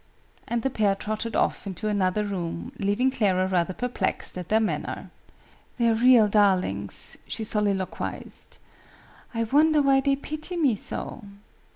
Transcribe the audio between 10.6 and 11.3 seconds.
so!"